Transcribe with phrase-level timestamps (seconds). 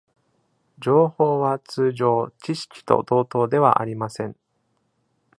[0.81, 4.35] 「情報」は通常「知識」と同等ではありません。